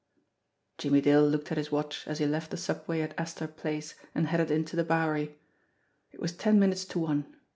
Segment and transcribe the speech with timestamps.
[0.79, 4.29] Jimmie Dale looked at his watch, as he left the subway at Astor Place and
[4.29, 5.37] headed into the Bowery.
[6.11, 7.31] It was ten minutes to one.